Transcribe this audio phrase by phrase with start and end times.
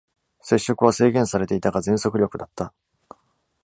[0.41, 2.73] 接触は制限されていたが、全速力だった。